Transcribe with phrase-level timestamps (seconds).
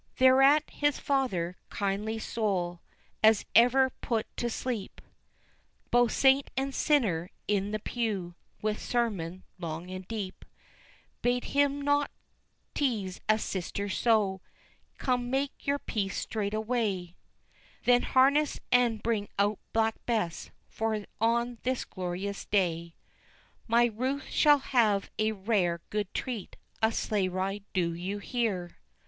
[0.17, 2.81] Thereat his father kindly soul
[3.21, 4.99] as ever put to sleep
[5.91, 8.33] Both saint and sinner in the pew,
[8.63, 10.43] with sermon long and deep
[11.21, 12.09] Bade him not
[12.73, 14.41] tease a sister so,
[14.97, 17.15] "Come, make your peace straightway,
[17.83, 22.95] Then harness and bring out Black Bess, for on this glorious day
[23.67, 28.77] My Ruth shall have a rare, good treat a sleigh ride, do you hear?